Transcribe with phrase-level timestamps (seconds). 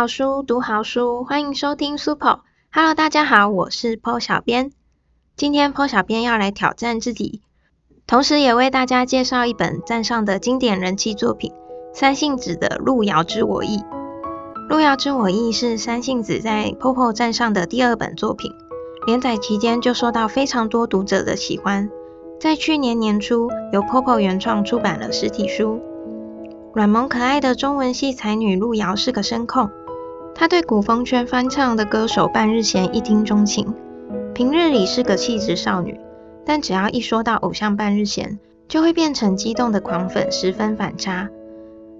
[0.00, 2.38] 好书，读好书，欢迎收听 Super。
[2.72, 4.72] Hello，大家好，我是 Po 小编。
[5.36, 7.42] 今天 Po 小编要来挑战自己，
[8.06, 11.52] 同时也为大家介绍一本站上的经典人气作品——
[11.92, 13.76] 三信子的《路遥知我意》。
[14.70, 18.50] 《路遥知我意》是三信子在 Popo 站上的第二本作品，
[19.04, 21.90] 连载期间就受到非常多读者的喜欢。
[22.40, 25.78] 在去年年初，由 Popo 原创出版了实体书。
[26.72, 29.68] 软萌可爱的中文系才女路遥是个声控，
[30.40, 33.74] 她对古风圈翻唱的歌手半日贤一听钟情。
[34.32, 36.00] 平日里是个气质少女，
[36.46, 41.28] 但只要一说到偶像半日贤，就会变成激动的狂粉，十分反差。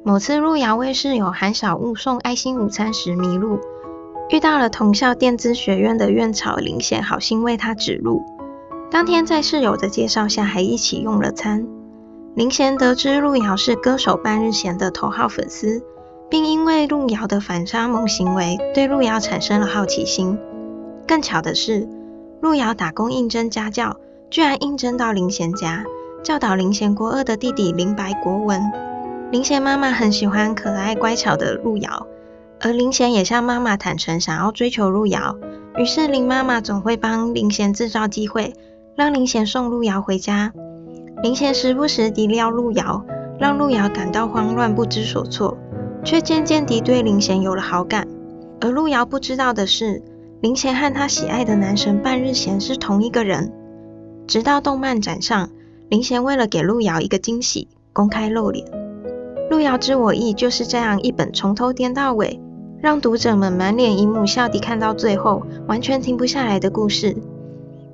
[0.06, 3.58] 某次路遥为室友韩小雾送爱心午餐时迷路，
[4.30, 8.22] 遇到了同校电子学院的院草林贤，好心为她指路。
[8.90, 11.66] 当天在室友的介绍下，还一起用了餐。
[12.34, 15.82] 林贤得知路遥是歌手半日贤的头号粉丝，
[16.30, 20.38] 并因为路遥的反差萌行为，对路遥产生了好奇心。
[21.06, 21.88] 更巧的是，
[22.40, 23.96] 路遥打工应征家教，
[24.30, 25.84] 居然应征到林贤家，
[26.22, 28.62] 教导林贤国二的弟弟林白国文。
[29.32, 32.06] 林贤妈妈很喜欢可爱乖巧的路遥，
[32.60, 35.36] 而林贤也向妈妈坦诚想要追求路遥，
[35.76, 38.54] 于是林妈妈总会帮林贤制造机会，
[38.94, 40.52] 让林贤送路遥回家。
[41.22, 43.04] 林贤时不时地撩路遥，
[43.38, 45.56] 让路遥感到慌乱不知所措，
[46.04, 48.06] 却渐渐地对林贤有了好感。
[48.60, 50.02] 而路遥不知道的是，
[50.40, 53.52] 林贤和他喜爱的男神半日贤是同一个人。
[54.26, 55.50] 直到动漫展上，
[55.88, 58.66] 林贤为了给路遥一个惊喜，公开露脸。
[59.50, 62.38] 《路遥知我意》就是这样一本从头颠到尾，
[62.80, 67.16] 让读者们满脸姨母笑地看到最后，完全停不下来的故事。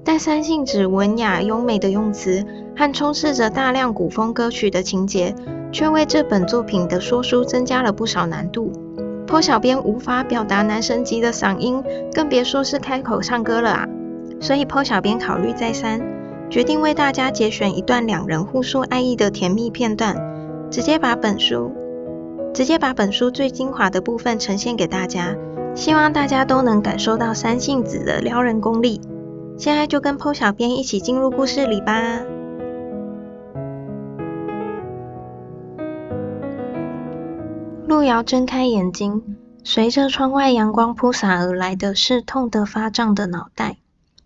[0.05, 2.45] 但三性子文雅优美的用词
[2.77, 5.35] 和充斥着大量古风歌曲的情节，
[5.77, 8.73] 却为这本作品的说书增加了不少难度。
[9.27, 11.85] 坡小编无法表达男神级的嗓音，
[12.15, 13.89] 更别说是开口唱歌了啊！
[14.41, 16.01] 所以坡小编考虑再三，
[16.49, 20.17] 决定为大家节选一段两人互诉爱意的甜蜜片段，
[20.71, 21.71] 直接把本书
[22.55, 25.37] 直接把本书最精华的部分呈现给大家，
[25.75, 28.99] 希望大家都能感受到三性子的撩人功力。
[29.59, 32.23] 现在就跟 PO 小编一起进入故事里吧。
[37.87, 43.77] 路遥睁开眼睛，随着窗外阳光铺洒而来的是痛得发胀的脑袋。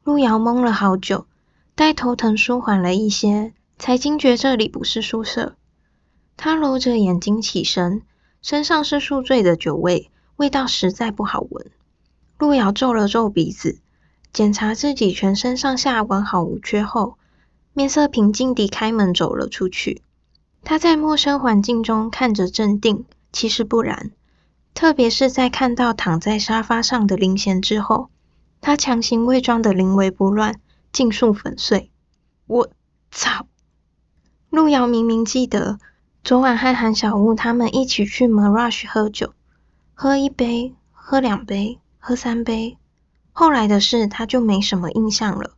[0.03, 1.26] 路遥懵了好久，
[1.75, 5.56] 待头疼舒缓了一些，才惊觉这里不是宿舍。
[6.38, 8.00] 他揉着眼睛起身，
[8.41, 11.66] 身上是宿醉的酒味，味道实在不好闻。
[12.38, 13.78] 路遥皱了皱鼻子。
[14.32, 17.19] 检查自己全身上下完好无缺后，
[17.75, 20.03] 面色平静地开门走了出去。
[20.62, 24.10] 他在陌生环境中看着镇定，其实不然。
[24.72, 28.08] 特别是在看到躺在沙发上的林贤之后，
[28.60, 30.60] 他强行伪装的临危不乱，
[30.92, 31.91] 尽数粉碎。
[32.46, 32.70] 我
[33.10, 33.46] 操！
[34.48, 35.78] 路遥明明记得
[36.24, 39.32] 昨晚和韩小雾他们一起去 Mirage 喝酒，
[39.94, 42.76] 喝一杯，喝两杯，喝三杯。
[43.32, 45.52] 后来的事他就没什么印象了，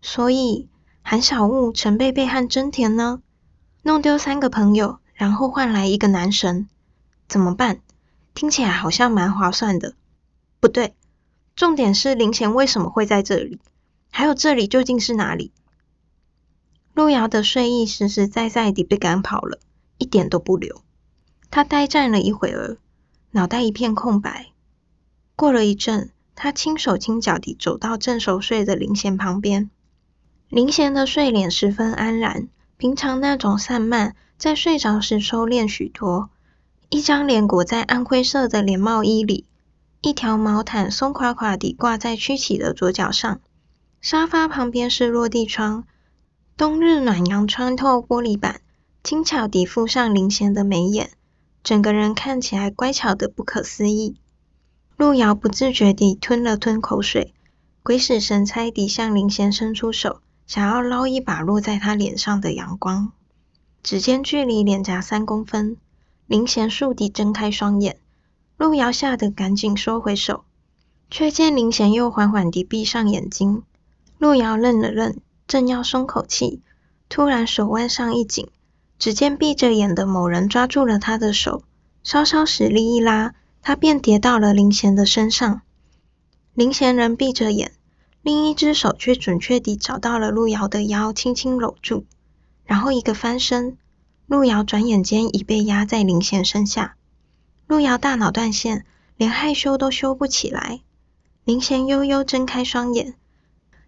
[0.00, 0.68] 所以
[1.02, 3.22] 韩小雾、陈贝贝和真田呢？
[3.82, 6.68] 弄丢三个朋友，然后换来一个男神，
[7.28, 7.80] 怎么办？
[8.34, 9.94] 听起来好像蛮划算的。
[10.58, 10.94] 不对，
[11.54, 13.60] 重点是林贤为什么会在这里？
[14.10, 15.52] 还有这里究竟是哪里？
[16.94, 19.60] 路遥的睡意实实在在地被赶跑了，
[19.98, 20.82] 一点都不留。
[21.50, 22.78] 他呆站了一会儿，
[23.30, 24.46] 脑袋一片空白。
[25.36, 26.10] 过了一阵。
[26.40, 29.70] 他轻手轻脚地走到正熟睡的林贤旁边，
[30.48, 36.30] 林贤的睡脸十分安然，平常那种散漫，在睡着时收敛许多。
[36.90, 39.44] 一张脸裹在暗灰色的连帽衣里，
[40.00, 43.40] 一条毛毯松垮垮地挂在曲起的左脚上。
[44.00, 45.84] 沙发旁边是落地窗，
[46.56, 48.62] 冬日暖阳穿透玻璃板，
[49.04, 51.10] 轻巧地附上林贤的眉眼，
[51.62, 54.16] 整个人看起来乖巧的不可思议。
[54.96, 57.34] 路遥不自觉地吞了吞口水，
[57.82, 63.12] 鬼使神差地向林贤伸出手，想要捞一把落在他脸上的阳光。
[63.82, 65.76] 指尖距离脸颊三公分，
[66.28, 67.96] 林贤倏地睁开双眼，
[68.58, 70.44] 路遥吓得赶紧收回手，
[71.10, 73.62] 却见林贤又缓缓地闭上眼睛。
[74.18, 75.16] 路遥愣了愣，
[75.46, 76.60] 正要松口气，
[77.08, 78.50] 突然手腕上一紧，
[78.98, 81.62] 只见闭着眼的某人抓住了他的手，
[82.02, 83.34] 稍稍使力一拉。
[83.62, 85.62] 他便跌到了林贤的身上，
[86.52, 87.72] 林贤仍闭着眼，
[88.20, 92.04] 另一只手却准确地找到了路遥的腰，轻轻搂住，
[92.64, 93.78] 然后一个翻身，
[94.28, 96.96] 路遥转眼间已被压在林贤身下。
[97.66, 98.84] 路遥大脑断线，
[99.16, 100.80] 连害羞都羞不起来。
[101.44, 103.14] 林贤悠悠睁开双眼，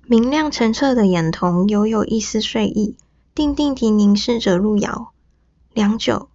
[0.07, 2.97] 明亮澄澈的眼瞳犹有一丝睡意，
[3.35, 5.13] 定定地凝视着路遥。
[5.75, 6.31] 良久，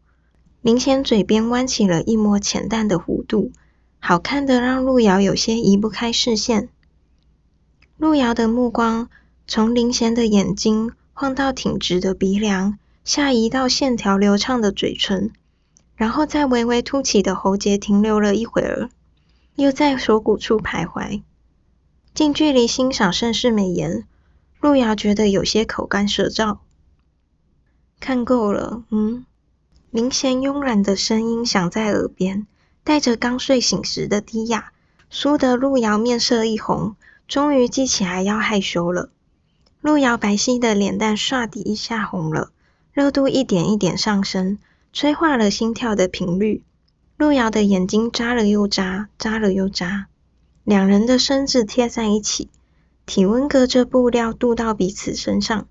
[0.61, 3.51] 林贤嘴边弯起了一抹浅淡的弧度，
[3.97, 6.69] 好看的让路遥有些移不开视线。
[7.97, 9.09] 路遥的目光
[9.47, 15.31] 从林贤的眼睛晃到挺直的鼻梁，下移到线条流畅的嘴唇，
[15.95, 18.89] 然后在微微凸起的喉结停留了一会儿。
[19.55, 21.21] 又在锁骨处徘徊，
[22.15, 24.05] 近距离欣赏盛世美颜，
[24.59, 26.57] 路遥觉得有些口干舌燥。
[27.99, 29.23] 看够了，嗯？
[29.91, 32.47] 明贤慵懒的声音响在耳边，
[32.83, 34.73] 带着刚睡醒时的低哑，
[35.11, 36.95] 苏得路遥面色一红，
[37.27, 39.11] 终于记起来要害羞了。
[39.79, 42.51] 路遥白皙的脸蛋唰的一下红了，
[42.95, 44.57] 热度一点一点上升，
[44.93, 46.63] 催化了心跳的频率。
[47.17, 50.07] 路遥的眼睛眨了又眨，眨了又眨。
[50.63, 52.49] 两人的身子贴在一起，
[53.05, 55.67] 体温隔着布料渡到彼此身上。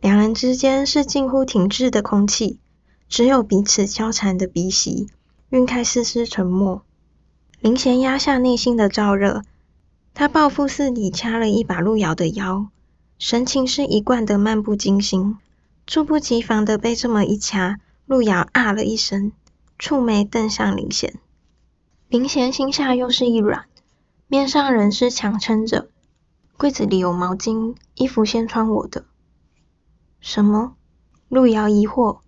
[0.00, 2.60] 两人之间是近乎停滞的空气，
[3.08, 5.08] 只有彼此交缠的鼻息，
[5.50, 6.82] 晕开丝丝沉默。
[7.60, 9.42] 林贤压下内心的燥热，
[10.14, 12.68] 他报复似地掐了一把路遥的腰，
[13.18, 15.38] 神情是一贯的漫不经心。
[15.92, 19.30] 猝不及防的被这么一掐，路遥啊了一声。
[19.78, 21.20] 蹙眉瞪向林贤，
[22.08, 23.66] 林贤心下又是一软，
[24.26, 25.90] 面上仍是强撑着。
[26.56, 29.04] 柜子里有毛巾，衣服先穿我的。
[30.18, 30.76] 什么？
[31.28, 32.20] 路遥疑惑。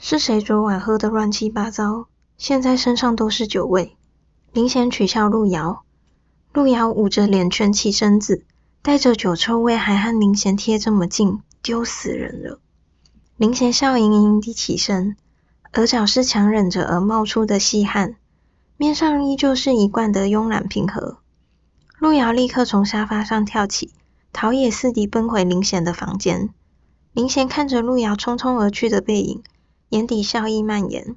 [0.00, 2.06] 是谁昨晚喝的乱七八糟？
[2.38, 3.94] 现在身上都是酒味。
[4.54, 5.82] 林贤取笑路遥，
[6.54, 8.46] 路遥捂着脸蜷起身子，
[8.80, 12.60] 带着酒臭味还和林贤贴这么近，丢死人了。
[13.36, 15.16] 林贤笑盈盈地起身。
[15.72, 18.14] 额角是强忍着而冒出的细汗，
[18.76, 21.18] 面上依旧是一贯的慵懒平和。
[21.98, 23.90] 路遥立刻从沙发上跳起，
[24.32, 26.50] 逃也似地奔回林贤的房间。
[27.12, 29.42] 林贤看着路遥匆匆而去的背影，
[29.88, 31.16] 眼底笑意蔓延。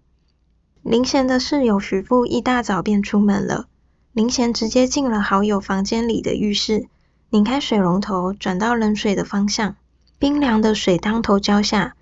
[0.82, 3.68] 林贤的室友许父一大早便出门了，
[4.14, 6.88] 林贤直接进了好友房间里的浴室，
[7.30, 9.76] 拧开水龙头，转到冷水的方向，
[10.20, 11.96] 冰凉的水当头浇下，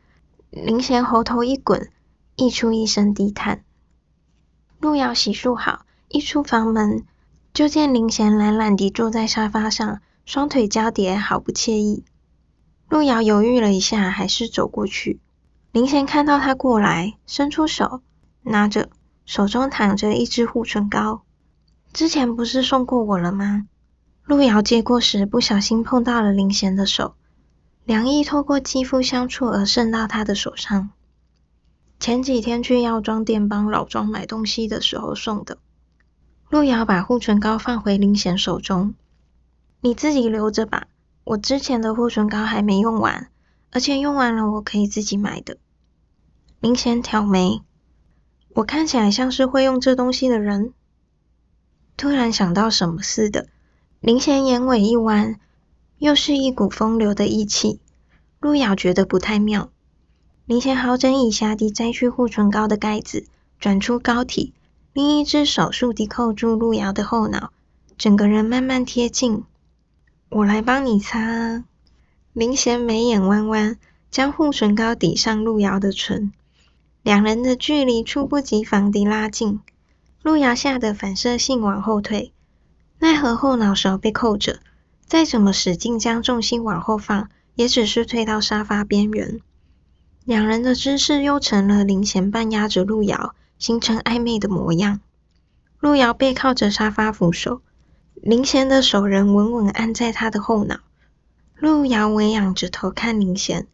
[0.50, 1.92] 林贤喉头一滚。
[2.40, 3.64] 溢出一声低叹。
[4.80, 7.04] 路遥洗漱好，一出房门，
[7.52, 12.04] 就见林贤懒懒地坐在沙发上，双腿交叠，好不惬意。
[12.90, 15.20] 路遥犹豫了一下，还是走过去。
[15.72, 18.02] 林贤看到他过来，伸出手，
[18.44, 18.90] 拿着，
[19.26, 21.24] 手中躺着一支护唇膏。
[21.94, 23.68] 之前不是送过我了吗？
[24.26, 27.16] 路遥接过时，不小心碰到了林贤的手，
[27.88, 30.90] 凉意透过肌肤相触而渗到他的手上。
[32.02, 35.58] 前几天去药妆店帮老庄买东西的时候送的。
[36.50, 38.94] 路遥把护唇膏放回林贤手中，
[39.80, 40.88] 你自己留着吧。
[41.24, 43.30] 我之前的护唇膏还没用完，
[43.72, 45.56] 而且用完了我可以自己买的。
[46.60, 47.62] 林贤挑眉，
[48.50, 50.74] 我看起来像是会用这东西的人。
[51.96, 53.48] 突然想到什么似的，
[54.02, 55.40] 林贤眼尾一弯，
[56.00, 57.80] 又是一股风流的意气。
[58.40, 59.70] 路遥觉得不太妙。
[60.46, 63.26] 林贤好整以暇地摘去护唇膏的盖子，
[63.60, 64.54] 转出膏体，
[64.94, 67.52] 另一只手速地扣住路遥的后脑，
[67.98, 69.44] 整个人慢慢贴近。
[70.30, 71.64] 我来帮你擦。
[72.34, 73.78] 林贤眉眼弯弯，
[74.12, 76.32] 将护唇膏抵上路遥的唇，
[77.02, 79.60] 两人的距离猝不及防地拉近。
[80.22, 82.32] 路遥吓得反射性往后退，
[83.00, 84.60] 奈何后脑勺被扣着，
[85.08, 89.40] 再怎么使劲将重心往后放，也只是退到沙发边缘。
[90.26, 95.00] 两人的姿势又成了林贤半压着路遥，形成暧昧的模样。
[95.80, 97.62] 路遥背靠着沙发扶手，
[98.16, 100.80] 林贤的手仍稳稳按在他的后脑。
[101.56, 103.66] 路遥微仰着头看林贤，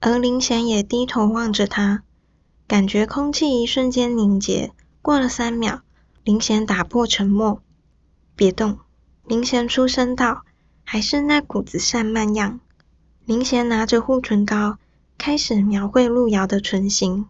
[0.00, 2.02] 而林贤也低头望着他，
[2.66, 4.72] 感觉空气一瞬间凝结。
[5.02, 5.82] 过了三秒，
[6.24, 7.60] 林贤打破沉默
[8.34, 8.78] ：“别动。”
[9.28, 10.42] 林贤出声道，
[10.92, 12.58] 还是那股子散漫样。
[13.24, 14.76] 林贤拿着护唇膏。
[15.16, 17.26] 开始描绘路遥的唇形，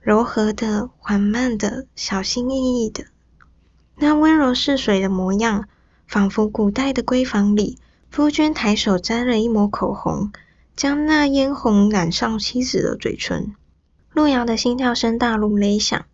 [0.00, 3.04] 柔和的、缓慢的、小心翼翼的，
[3.96, 5.68] 那温柔似水的模样，
[6.06, 7.76] 仿佛古代的闺房里，
[8.10, 10.32] 夫君抬手沾了一抹口红，
[10.74, 13.54] 将那嫣红染上妻子的嘴唇。
[14.12, 16.06] 路遥的心跳声大如雷响，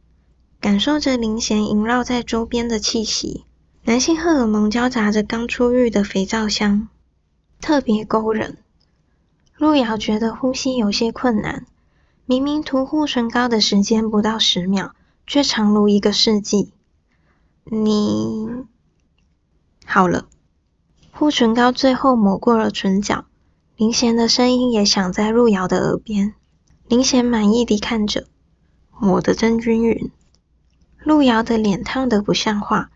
[0.61, 3.45] 感受着林贤萦绕在周边的气息，
[3.89, 6.89] 男性荷尔蒙交杂着刚出浴的肥皂香，
[7.59, 8.59] 特别勾人。
[9.57, 11.65] 路遥觉得呼吸有些困难，
[12.27, 14.95] 明明涂护唇膏的时间不到十秒，
[15.27, 16.71] 却长如一个世纪。
[17.65, 18.47] 你
[19.87, 20.27] 好了。
[21.11, 23.25] 护唇膏最后抹过了唇角，
[23.79, 26.35] 林贤的声音也响在路遥的耳边。
[26.89, 28.27] 林贤满意地看着，
[29.01, 30.11] 抹得真均匀。
[30.99, 32.91] 路遥的脸烫得不像话，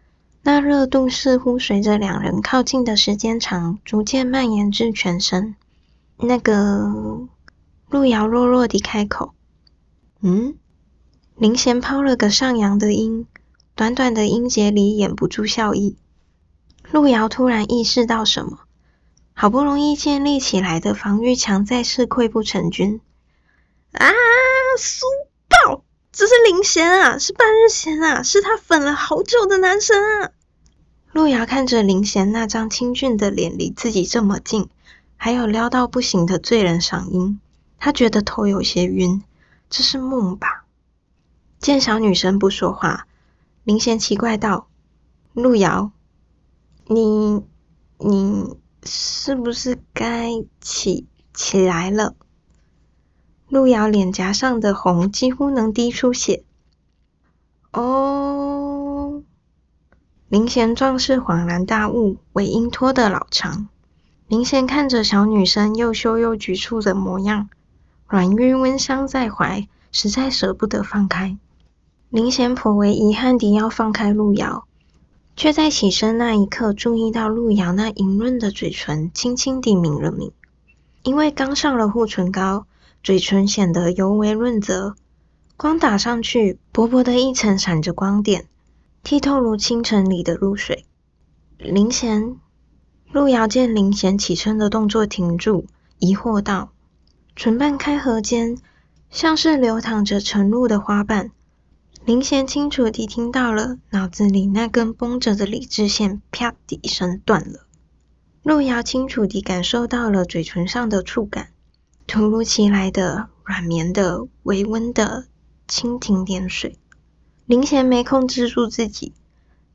[0.45, 5.55] 那热度似乎随着两人靠近的时间长，逐渐蔓延至全身。
[6.17, 7.29] 那个，
[7.89, 9.35] 路遥弱弱地开口
[10.21, 10.57] ：“嗯。”
[11.37, 13.27] 林贤抛了个上扬的音，
[13.75, 15.97] 短短的音节里掩不住笑意。
[16.91, 18.61] 路遥突然意识到什么，
[19.33, 23.01] 好不容易建立起来的防御墙再次溃不成军。
[23.93, 24.07] 啊！
[24.79, 25.07] 苏！
[26.13, 30.31] 这是林贤啊，是半日贤啊，是他粉了好久的男神啊！
[31.11, 34.69] 路遥看着林贤那张清俊的脸离自己这么近，
[35.17, 37.41] 还有撩到不行的醉人嗓音，
[37.79, 39.23] 他觉得头有些晕，
[39.71, 40.67] 这是梦吧？
[41.59, 43.07] 见小女生不说话，
[43.65, 44.69] 林贤奇怪道
[45.33, 45.93] ：“路遥，
[46.87, 47.43] 你
[47.97, 52.15] 你是不是该起起来了？”
[53.53, 56.43] 路遥脸颊上的红几乎能滴出血。
[57.71, 59.23] 哦，
[60.31, 63.69] 林贤壮士恍然大悟，尾音拖得老长。
[64.27, 67.51] 林贤看着小女生又羞又局促的模样，
[68.07, 71.37] 软晕温香在怀，实在舍不得放开。
[72.09, 74.65] 林贤颇为遗憾地要放开路遥，
[75.37, 80.33] 却在起身那一刻注意到路遥那莹润的嘴唇轻轻地抿了抿。
[81.03, 82.65] 因为刚上了护唇膏，
[83.03, 84.95] 嘴唇显得尤为润泽，
[85.57, 88.47] 光打上去，薄薄的一层闪着光点，
[89.03, 90.85] 剔透如清晨里的露水。
[91.59, 92.37] 林贤，
[93.11, 95.67] 路遥见林贤起身的动作停住，
[95.99, 96.71] 疑惑道
[97.35, 98.57] ：“唇瓣开合间，
[99.11, 101.33] 像是流淌着晨露的花瓣。”
[102.07, 107.67] 林贤清楚地听到了，脑子里那根绷着的理智线“啪”的一声断了。
[108.45, 111.52] 路遥清楚地感受到了嘴唇上的触感，
[112.13, 115.29] 突如其来的、软绵的、微温的
[115.67, 116.79] 蜻蜓点水。
[117.47, 119.15] 林贤没控制住自己，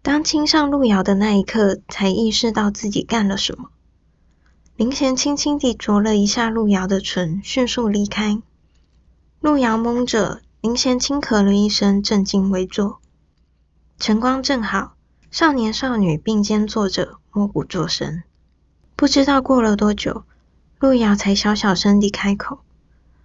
[0.04, 3.70] 当亲上路遥的那一刻，才意识到自己干了什么。
[4.76, 8.40] 林贤轻轻地啄了一下路遥的唇，迅速离开。
[9.40, 10.42] 路遥蒙着。
[10.62, 13.00] 林贤轻咳了一声，正襟危坐，
[13.98, 14.94] 晨光正好，
[15.32, 18.22] 少年少女并肩坐着，默不作声。
[18.96, 20.24] 不知道过了多久，
[20.80, 22.60] 路遥才小小声地开口：“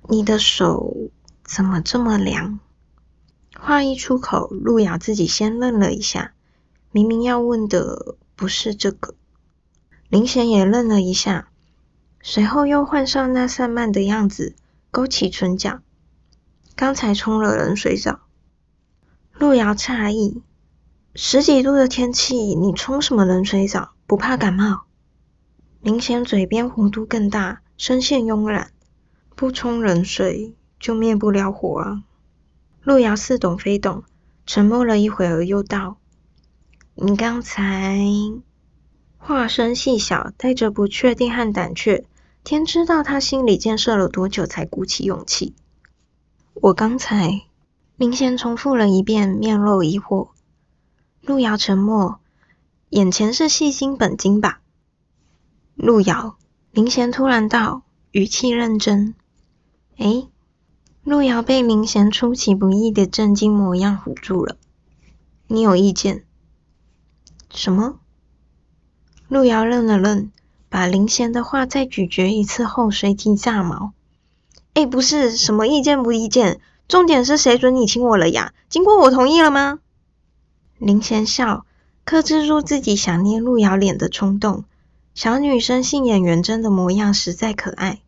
[0.08, 1.10] 你的手
[1.44, 2.58] 怎么这么凉？”
[3.60, 6.32] 话一出口，路遥自己先愣了一下，
[6.90, 9.14] 明明要问的不是这个。
[10.08, 11.50] 林贤也愣了一下，
[12.22, 14.56] 随后又换上那散漫的样子，
[14.90, 15.80] 勾起唇角。
[16.74, 18.20] 刚才冲了冷水澡，
[19.34, 20.42] 路遥诧异：
[21.14, 23.92] 十几度的天气，你冲什么冷水澡？
[24.06, 24.84] 不怕感冒？
[25.84, 28.70] 明显嘴边弧度更大，声线慵懒：
[29.34, 32.04] 不冲冷水就灭不了火啊！
[32.84, 34.04] 路遥似懂非懂，
[34.46, 35.96] 沉默了一会儿，又道：
[36.94, 37.98] 你刚才……
[39.18, 42.04] 话声细小，带着不确定和胆怯。
[42.44, 45.56] 天知道他心里建设了多久，才鼓起勇气。
[46.54, 47.42] 我刚才，
[47.96, 50.28] 明贤重复了一遍，面露疑惑。
[51.22, 52.20] 路遥沉默，
[52.90, 54.60] 眼前是戏精本金吧？
[55.74, 56.36] 路遥，
[56.70, 59.14] 林贤突然道，语气认真。
[59.96, 60.28] 诶，
[61.02, 64.56] 路遥被林贤出其不意的震惊模样唬住了。
[65.46, 66.24] 你有意见？
[67.50, 67.98] 什么？
[69.28, 70.30] 路遥愣了愣，
[70.68, 73.94] 把林贤的话再咀嚼一次后，随即炸毛。
[74.74, 78.52] 哎，不是什么意见不意见，重点是谁准你亲我了呀？
[78.68, 79.80] 经过我同意了吗？
[80.76, 81.64] 林贤笑，
[82.04, 84.64] 克制住自己想捏路遥脸的冲动。
[85.14, 88.00] 小女生杏眼圆睁的模样实在可爱，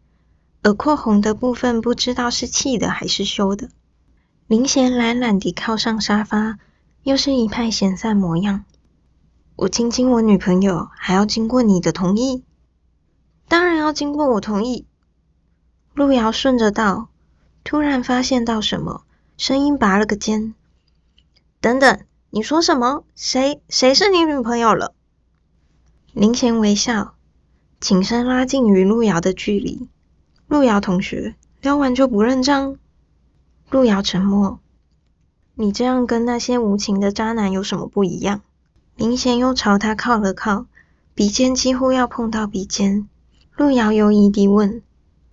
[0.63, 3.69] 耳廓红的部分不知道是气的还是羞的。
[4.47, 6.59] 林贤懒懒地靠上沙发，
[7.03, 8.65] 又是一派闲散模样。
[9.57, 12.43] 我亲亲我女朋友，还要经过你的同意？
[13.49, 14.87] 当然要经过我同意。
[15.93, 17.09] 路遥顺着道，
[17.65, 19.03] 突然发现到什么，
[19.37, 20.55] 声音拔了个尖。
[21.61, 23.05] 等等，你说什么？
[23.15, 24.95] 谁谁是你女朋友了？
[26.15, 27.17] 林贤微笑，
[27.81, 29.89] 轻身拉近与路遥的距离。
[30.47, 32.77] 路遥同学，撩完就不认账？
[33.69, 34.61] 路遥沉默。
[35.57, 38.43] 你这样跟那些无情的渣男有什么不一样？
[38.95, 40.67] 林贤又朝他靠了靠，
[41.17, 43.09] 鼻尖几乎要碰到鼻尖。
[43.57, 44.83] 路遥犹疑地问：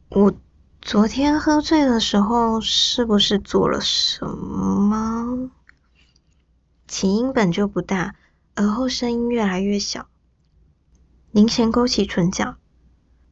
[0.10, 0.34] 我。
[0.82, 5.52] 昨天喝醉的时候，是不是做了什么？
[6.88, 8.16] 起因本就不大，
[8.56, 10.08] 而后声音越来越小。
[11.32, 12.58] 林贤勾起唇角：“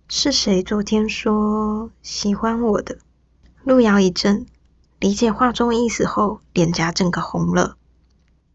[0.07, 2.99] 是谁昨天说喜欢我的？”
[3.65, 4.45] 路遥一怔，
[4.99, 7.75] 理解话中意思后，脸颊整个红了。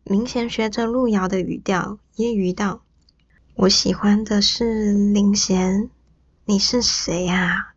[0.03, 2.81] 林贤学着路遥的语调，揶揄道
[3.57, 5.91] ：“我喜欢的是林贤，
[6.47, 7.75] 你是谁啊？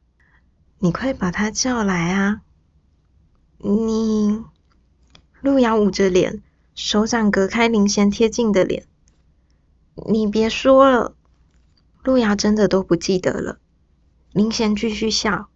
[0.79, 2.43] 你快把他叫来啊！”
[3.59, 4.41] 你，
[5.41, 6.41] 路遥捂着脸，
[6.73, 8.85] 手掌隔开林贤贴近的脸。
[10.07, 11.16] 你别说了。
[12.07, 13.57] 路遥真的都不记得了。
[14.31, 15.49] 林贤继续笑，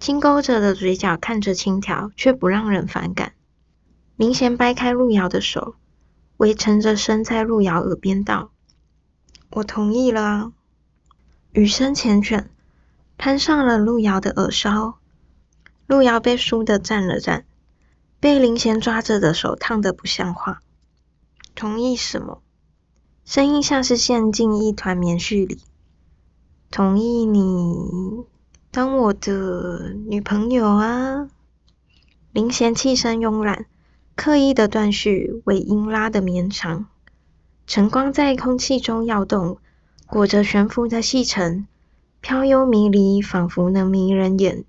[0.00, 3.34] 轻勾着的嘴角看着轻佻，却不让人反感。
[4.16, 5.76] 林贤掰开路遥的手，
[6.38, 8.50] 微沉着声在路遥耳边道
[9.50, 10.50] ：“我同意了。”
[11.54, 12.46] 雨声缱绻，
[13.16, 14.98] 攀上了路遥的耳梢。
[15.86, 17.46] 路遥被输的站了站，
[18.18, 20.62] 被林贤抓着的手烫得不像话。
[21.54, 22.42] 同意什么？
[23.24, 25.60] 声音像是陷进一团棉絮里。
[26.72, 28.24] 同意你
[28.70, 31.28] 当我的女朋友啊！
[32.32, 33.66] 林贤气声慵懒，
[34.16, 36.86] 刻意的断续，尾音拉得绵长。
[37.66, 39.58] 晨光在空气中摇动，
[40.06, 41.66] 裹着悬浮的细尘，
[42.22, 44.64] 飘幽迷离，仿佛能迷人眼。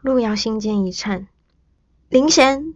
[0.00, 1.28] 路遥心间一颤，
[2.08, 2.72] 林贤！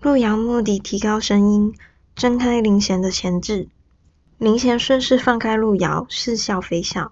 [0.00, 1.74] 路遥蓦地提高声音，
[2.14, 3.68] 挣开林贤的钳制。
[4.38, 7.10] 林贤顺势放开路遥，似笑非笑。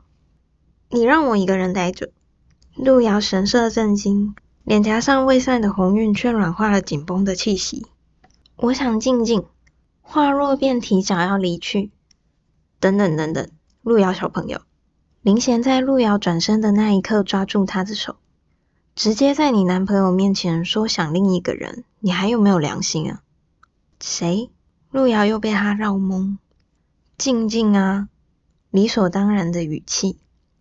[0.92, 2.10] 你让我一个人待着。
[2.74, 7.86] 路遥神色震惊，脸颊上未散的红晕却软化了紧绷的气息。
[8.56, 9.44] 我想静静。
[10.02, 11.92] 话若便提脚要离去。
[12.80, 13.48] 等等等等，
[13.82, 14.62] 路遥小朋友。
[15.22, 18.16] 林贤在路遥转身的那一刻抓住他的手，
[18.96, 23.22] 直接在你男朋友面前说想另一个人，你还有没有良心啊？
[24.00, 24.50] 谁？
[24.90, 26.38] 路遥又被他绕懵。
[27.16, 28.08] 静静啊，
[28.70, 30.16] 理所当然的语气。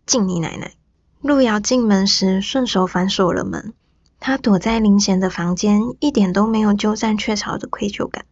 [0.09, 0.73] 敬你奶奶！
[1.21, 3.73] 路遥进门时顺手反锁了门。
[4.19, 8.25] 他躲在林贤的房间，一点都没有鸠占鹊巢的愧疚感。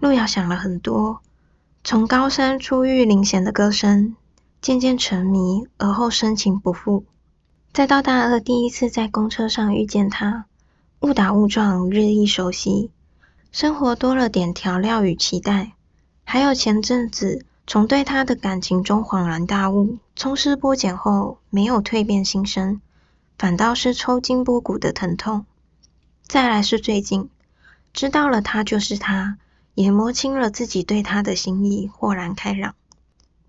[0.00, 1.20] 路遥想了很多，
[1.84, 4.16] 从高山初遇林贤的歌声，
[4.60, 7.04] 渐渐沉迷，而后深情不复。
[7.72, 10.46] 再到大二第一次在公车上遇见他，
[11.02, 12.90] 误打误撞，日益熟悉，
[13.52, 15.70] 生活多了点调料与期待。
[16.24, 17.46] 还有前阵子。
[17.70, 22.80] 从对他的感情中恍然大悟，抽丝剥茧后没有蜕变新生，
[23.38, 25.46] 反倒是抽筋剥骨的疼痛。
[26.26, 27.30] 再来是最近，
[27.92, 29.38] 知道了他就是他，
[29.74, 32.74] 也摸清了自己对他的心意，豁然开朗。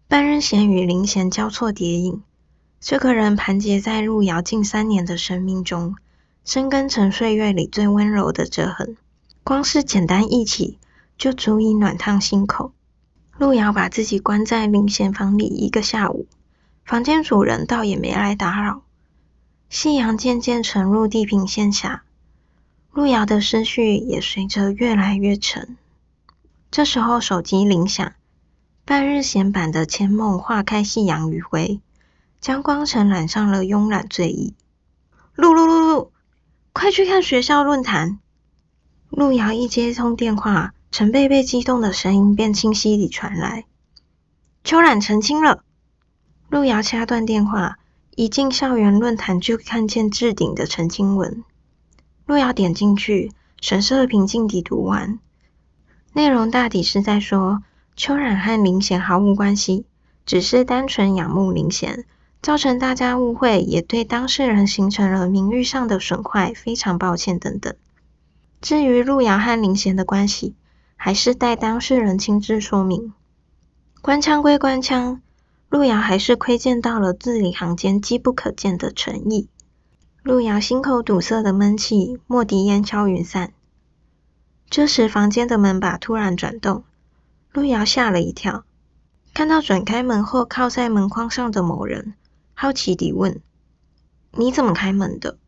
[0.08, 2.22] 半日闲与林闲交错叠影，
[2.80, 5.96] 这个人盘结在路遥近三年的生命中，
[6.46, 8.96] 深根成岁月里最温柔的折痕。
[9.44, 10.78] 光是简单一起，
[11.18, 12.72] 就足以暖烫心口。
[13.38, 16.28] 路遥把自己关在林贤房里一个下午，
[16.86, 18.84] 房间主人倒也没来打扰。
[19.70, 22.04] 夕阳渐渐沉入地平线下，
[22.91, 25.78] 路遥的思绪也随着越来越沉。
[26.70, 28.13] 这时候手机铃响，
[28.86, 31.80] 半日闲版的千梦化开夕阳余晖，
[32.39, 34.54] 将光尘染上了慵懒醉意。
[35.34, 36.12] 路路路路，
[36.74, 38.20] 快去看学校论坛！
[39.10, 40.74] 路遥一接通电话。
[40.92, 43.64] 陈贝贝激动的声音便清晰地传来
[44.66, 45.64] ：“秋冉澄清了。”
[46.52, 47.78] 路遥掐断电话，
[48.18, 51.46] 一进校园论坛就看见置顶的澄清文。
[52.26, 55.18] 路遥点进去，神色平静地读完，
[56.12, 57.64] 内容大抵是在说
[57.96, 59.86] 秋冉和林贤毫无关系，
[60.26, 62.04] 只是单纯仰慕林贤，
[62.42, 67.74] 造成大家误会，也对当事人形成了名誉上的损坏，非常抱歉等等。
[68.60, 70.54] 至于路遥和林贤的关系，
[71.04, 73.12] 还是待当事人亲自说明。
[74.04, 75.20] 官腔归官腔，
[75.68, 79.50] 路遥还是窥见到了字里行间机不可见的诚意。
[80.22, 83.52] 路遥心口堵塞的闷气，莫敌烟消云散。
[84.70, 86.84] 这时，房间的门把突然转动，
[87.52, 88.64] 路遥吓了一跳，
[89.34, 92.14] 看到转开门后靠在门框上的某人，
[92.54, 93.42] 好奇地问
[94.38, 95.40] ：“你怎么开门的？”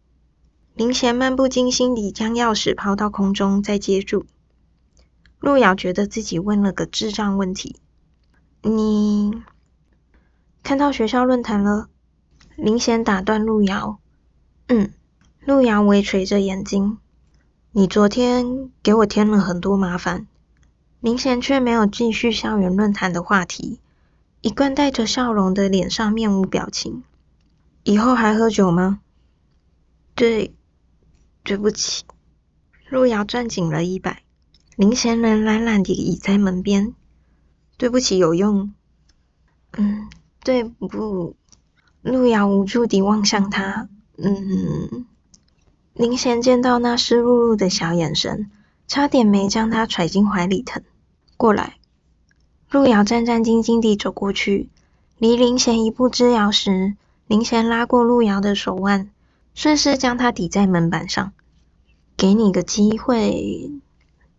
[0.74, 4.26] 林贤漫不经心地将钥匙抛到空中，再接住。
[5.44, 7.76] 路遥觉得自己问了个智障问题。
[8.62, 9.44] 你
[10.64, 11.90] 看到学校论坛了？
[12.56, 14.00] 林贤打断路遥。
[14.70, 14.94] 嗯。
[15.46, 16.98] 路遥微垂着眼睛。
[17.74, 20.28] 你昨天给我添了很多麻烦。
[21.02, 23.82] 林贤却没有继续校园论坛的话题，
[24.40, 27.04] 一贯带着笑容的脸上面无表情。
[27.84, 29.02] 以后还喝酒吗？
[30.16, 30.56] 对，
[31.44, 32.06] 对不起。
[32.90, 34.23] 路遥攥紧了衣摆。
[34.76, 36.96] 林贤人懒懒地倚在门边，
[37.78, 38.74] 对不起有用。
[39.74, 40.10] 嗯，
[40.44, 41.36] 对不？
[42.02, 43.88] 路遥无助地望向他。
[44.18, 45.06] 嗯。
[45.94, 48.50] 林贤见到那湿漉漉的小眼神，
[48.88, 50.82] 差点没将他揣进怀里疼。
[51.38, 51.78] 过来。
[52.72, 54.70] 路遥战战兢兢地走过去，
[55.20, 56.96] 离林贤一步之遥时，
[57.28, 59.12] 林贤拉过路遥的手腕，
[59.54, 61.32] 顺势将他抵在门板上。
[62.18, 63.72] 给你个机会。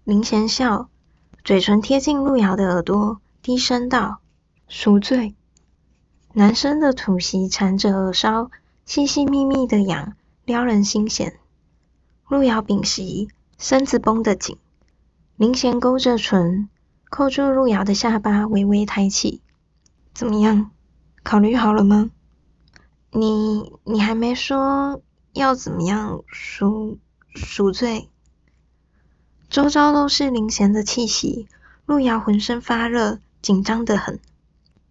[0.05, 0.91] 林贤笑，
[1.45, 4.19] 嘴唇贴近路遥的耳朵，低声道
[4.69, 5.35] ：“赎罪。”
[6.35, 8.51] 男生的吐息缠着耳梢，
[8.85, 10.15] 细细密密的痒，
[10.45, 11.39] 撩人心弦。
[12.29, 14.59] 路遥屏息，身子绷得紧。
[15.37, 16.69] 林贤勾着唇，
[17.09, 19.41] 扣住路遥的下巴，微微抬起。
[20.13, 20.71] 怎么样？
[21.23, 22.11] 考虑好了吗？
[23.11, 25.01] 你你还没说
[25.33, 26.99] 要怎么样赎
[27.35, 28.11] 赎罪？
[29.55, 31.47] 周遭都是林贤的气息，
[31.87, 34.19] 路遥浑身发热，紧张得很。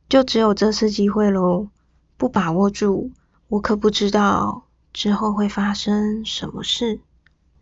[0.07, 1.67] 就只有这次机会喽，
[2.15, 3.11] 不把握住，
[3.49, 7.01] 我可不知道之后会发生什么事。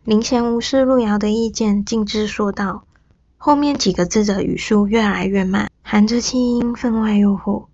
[0.04, 2.84] 林贤无视路遥的意见，径直说道。
[3.36, 7.64] 后面几个字的语速越来越慢，含着气音，分外诱惑。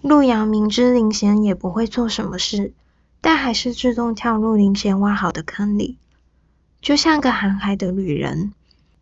[0.00, 2.72] 路遥明知林贤也不会做什么事，
[3.20, 5.98] 但还是自动跳入林贤挖好的坑里，
[6.82, 8.52] 就像个航海的旅人，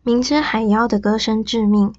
[0.03, 1.93] 明知海妖的歌声致命。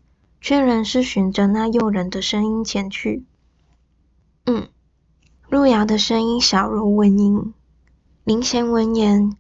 [0.45, 3.25] 却仍是循着那诱人的声音前去。
[4.45, 4.67] 嗯，
[5.49, 7.53] 路遥的声音小如蚊蝇。
[8.25, 9.37] 林贤闻言，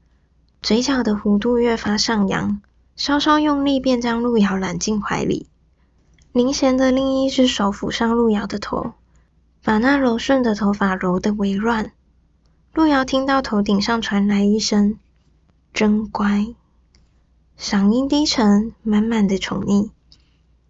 [0.63, 2.63] 嘴角的弧度越发上扬，
[2.95, 5.49] 稍稍用力便将路遥揽进怀里。
[6.31, 8.93] 林贤的另一只手抚上路遥的头，
[9.65, 11.91] 把那柔顺的头发揉得微乱。
[12.75, 15.01] 路遥听到头顶上传来一声
[15.73, 16.55] “真乖”，
[17.59, 19.91] 嗓音低沉，满满的宠溺。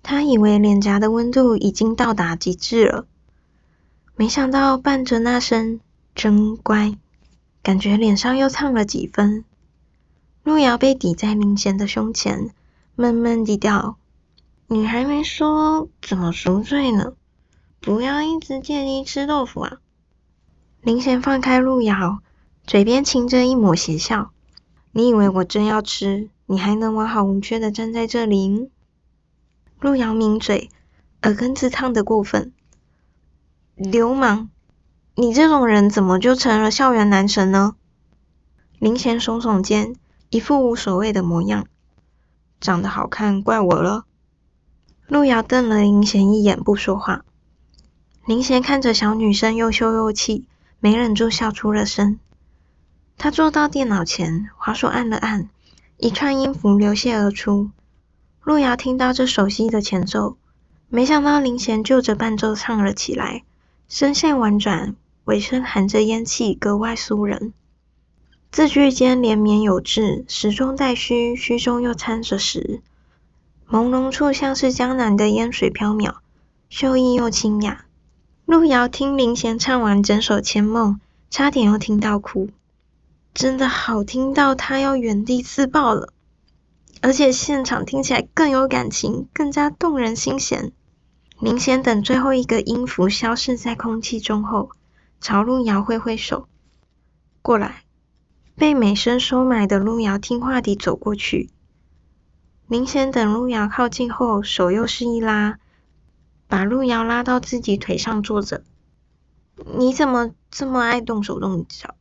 [0.03, 3.07] 他以为脸颊的温度已经到达极致了，
[4.17, 5.81] 没想到伴着那声
[6.15, 6.97] “真乖”，
[7.63, 9.45] 感觉脸上又烫了几分。
[10.43, 12.51] 路遥被抵在林贤的胸前，
[12.97, 13.97] 闷闷地道
[14.67, 17.15] ：“你还没说怎么赎罪呢，
[17.81, 19.79] 不要一直借机吃豆腐啊！”
[20.83, 22.19] 林贤放开路遥，
[22.67, 24.32] 嘴边噙着一抹邪笑
[24.93, 28.71] ：“你以为我真要吃，你还能完好无缺的站在这里？”
[29.81, 30.71] 路遥抿嘴，
[31.23, 32.53] 耳根子烫得过分。
[33.75, 34.51] 流氓，
[35.15, 37.75] 你这种人怎么就成了校园男神呢？
[38.79, 39.97] 林贤耸耸肩，
[40.31, 41.67] 一副无所谓的模样。
[42.61, 44.05] 长得好看，怪我了。
[45.09, 47.25] 路遥瞪了林贤一眼，不说话。
[48.25, 50.47] 林贤看着小女生又羞又气，
[50.79, 52.21] 没忍住笑出了声。
[53.19, 55.49] 他坐到电脑前，滑手按了按，
[55.97, 57.71] 一串音符流泻而出。
[58.43, 60.37] 路遥听到这熟悉的前奏，
[60.89, 63.45] 没想到林贤就着伴奏唱了起来，
[63.89, 67.53] 声线婉转，尾声含着烟气，格外酥人。
[68.51, 72.83] 字句间连绵有致，实中带虚，虚中又掺着实，
[73.71, 76.17] 朦胧处像是江南的烟水飘渺，
[76.69, 77.87] 秀逸又清雅。
[78.45, 80.95] 路遥听林贤唱完整首《千梦》，
[81.31, 82.51] 差点又听到哭，
[83.35, 86.13] 真的好听到他要原地自爆了。
[87.01, 90.73] 而且现场听起来更有感情，更加动人心弦。
[91.41, 94.71] 明显等最后一个音符消失在空气中后，
[95.21, 96.47] 朝路遥挥挥手，
[97.43, 97.83] 过来。
[98.55, 101.51] 被美声收买的路遥听话地走过去。
[102.69, 105.59] 明显等路遥靠近后，手又是一拉，
[106.47, 108.63] 把路遥拉到自己腿上坐着。
[109.77, 111.97] 你怎么这么爱动手动脚？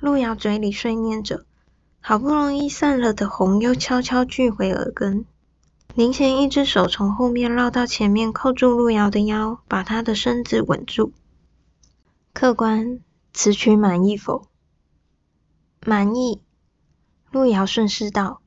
[0.00, 1.44] 路遥嘴里碎念着。
[2.00, 5.26] 好不容易散了的红，又悄悄聚回耳根。
[5.94, 11.12] 林贤一只手从后面绕到前面，扣住路遥的腰，把他的身子稳住。
[12.32, 13.00] 客官，
[13.34, 14.46] 此曲满意否？
[15.84, 16.40] 满意。
[17.30, 18.40] 路遥顺势道：“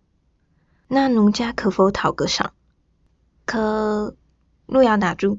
[0.88, 2.54] 那奴家可否讨个赏？”
[3.46, 4.16] 可……
[4.66, 5.38] 路遥打住。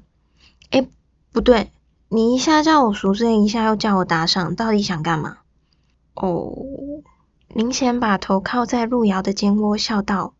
[0.70, 0.86] 哎，
[1.32, 1.72] 不对，
[2.08, 5.38] 你一下叫我赎罪，一下又叫我打赏，到底想干嘛？
[6.14, 6.54] 哦。
[7.48, 10.34] 林贤把头靠在路遥的肩窝，笑道：“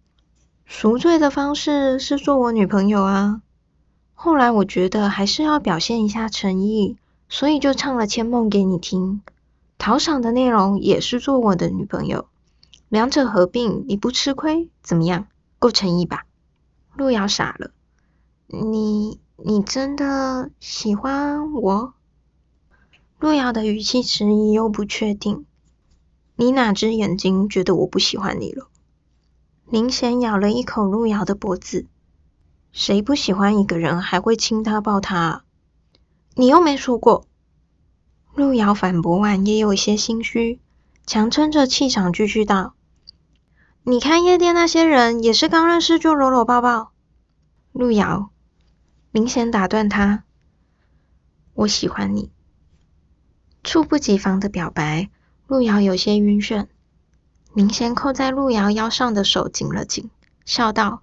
[0.67, 3.41] 赎罪的方式是做我女朋友啊。
[4.15, 6.97] 后来我觉得还是要表现一下诚意，
[7.29, 9.23] 所以就唱了《千梦》给你听。
[9.79, 12.27] 讨赏的内容也是做我的女朋友，
[12.89, 15.27] 两者合并，你不吃亏，怎么样？
[15.59, 16.25] 够诚意吧？”
[16.97, 17.71] 路遥傻了
[18.49, 21.95] ：“你你真的喜欢我？”
[23.21, 25.45] 路遥的语气迟疑又不确定。
[26.37, 28.69] 你哪只眼睛觉得我不喜欢你了？
[29.67, 31.87] 林贤咬了一口路遥的脖子，
[32.73, 35.45] 谁不喜欢一个人还会亲他抱他？
[36.35, 37.27] 你又没说过。
[38.35, 40.61] 路遥反驳完，也有一些心虚，
[41.07, 42.75] 强撑着气场继续道
[43.85, 46.91] ：“你看夜店那些人，也是刚认识就搂搂抱抱。”
[47.71, 48.31] 路遥
[49.13, 50.25] 明显打断他
[51.55, 52.33] ：“我喜欢你。”
[53.63, 55.11] 猝不及防的表白，
[55.47, 56.67] 路遥有些晕眩。
[57.53, 60.11] 明贤扣在路遥腰上的手紧了紧，
[60.45, 61.03] 笑道：“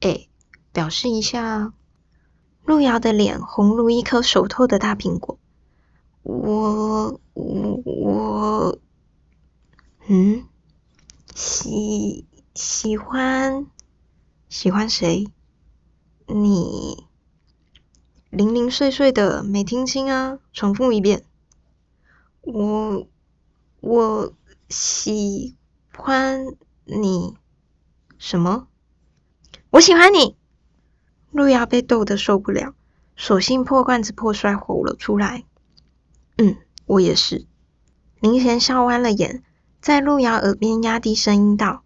[0.00, 0.26] 哎，
[0.72, 1.74] 表示一下。”
[2.64, 5.38] 路遥的脸红如一颗熟透的大苹果。
[6.22, 8.78] 我我我，
[10.06, 10.44] 嗯，
[11.34, 13.66] 喜喜欢
[14.48, 15.26] 喜欢谁？
[16.26, 17.06] 你
[18.30, 21.24] 零零碎碎的没听清啊，重复一遍。
[22.42, 23.08] 我
[23.80, 24.34] 我
[24.68, 25.56] 喜
[25.96, 26.44] 欢
[26.84, 27.34] 你
[28.18, 28.68] 什么？
[29.70, 30.36] 我喜欢你。
[31.30, 32.74] 路遥被逗得受不了，
[33.16, 35.44] 索性破罐子破摔吼了出来。
[36.36, 37.46] 嗯，我也是。
[38.20, 39.42] 林贤笑弯了眼，
[39.80, 41.84] 在路遥耳边压低声音道：“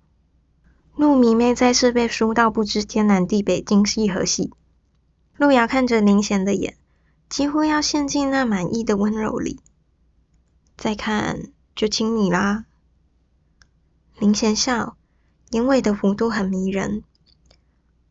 [0.97, 4.53] 陆迷妹再次被输到不知天南地北、今夕何夕。”
[5.37, 6.77] 路遥看着林贤的眼，
[7.29, 9.61] 几乎要陷进那满意的温柔里。
[10.77, 12.65] 再看就亲你啦。
[14.19, 14.97] 林贤笑，
[15.51, 17.03] 眼尾的弧度很迷人。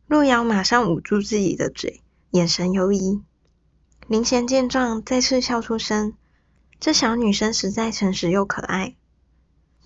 [0.06, 3.22] 路遥马上捂住自己的嘴，眼神游移。
[4.06, 6.12] 林贤见状，再次笑出声。
[6.78, 8.96] 这小女生实在诚实又可爱。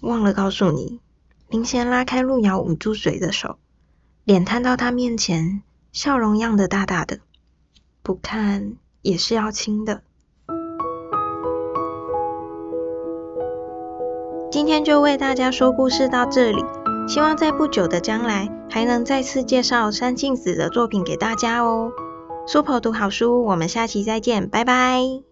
[0.00, 1.00] 忘了告诉你，
[1.48, 3.58] 林贤拉开路遥捂住嘴的手，
[4.24, 5.62] 脸探到他面前，
[5.92, 7.20] 笑容漾得大大的。
[8.02, 10.02] 不看也是要亲的。
[14.68, 16.62] 今天就为大家说故事到这里，
[17.08, 21.90] 希望在不久的将来还能再次介绍山庆子的作品给大家哦。
[22.46, 25.27] Super 读好书，我们下期再见，拜拜。